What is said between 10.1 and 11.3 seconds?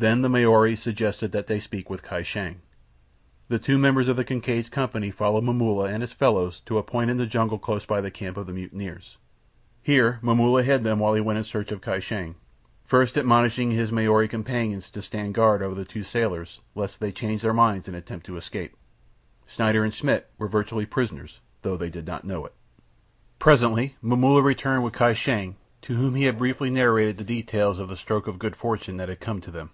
Momulla hid them while he